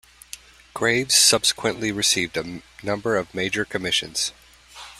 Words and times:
Graves 0.73 1.15
subsequently 1.15 1.91
received 1.91 2.35
a 2.35 2.63
number 2.81 3.15
of 3.17 3.35
major 3.35 3.65
commissions. 3.65 4.31